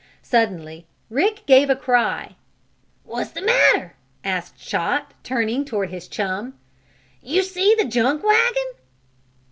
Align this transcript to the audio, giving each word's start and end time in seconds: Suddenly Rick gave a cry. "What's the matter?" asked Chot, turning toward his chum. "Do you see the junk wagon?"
Suddenly 0.23 0.87
Rick 1.11 1.45
gave 1.45 1.69
a 1.69 1.75
cry. 1.75 2.35
"What's 3.03 3.29
the 3.29 3.43
matter?" 3.43 3.93
asked 4.23 4.57
Chot, 4.57 5.13
turning 5.23 5.63
toward 5.63 5.91
his 5.91 6.07
chum. 6.07 6.57
"Do 7.23 7.29
you 7.29 7.43
see 7.43 7.75
the 7.75 7.85
junk 7.85 8.23
wagon?" 8.23 8.65